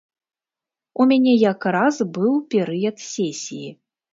У 1.03 1.07
мяне 1.11 1.33
якраз 1.51 2.01
быў 2.17 2.33
перыяд 2.55 2.95
сесіі. 3.13 3.69